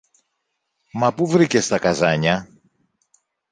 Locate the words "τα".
1.67-1.79